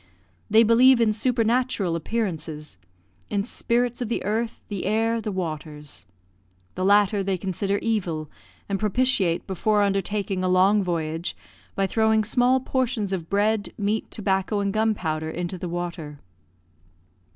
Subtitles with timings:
[0.49, 2.79] They believe in supernatural appearances
[3.29, 6.07] in spirits of the earth, the air, the waters.
[6.73, 8.27] The latter they consider evil,
[8.67, 11.37] and propitiate before undertaking a long voyage,
[11.75, 16.19] by throwing small portions of bread, meat, tobacco, and gunpowder into the water.